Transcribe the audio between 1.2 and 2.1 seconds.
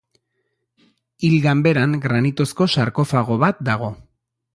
Hil ganberan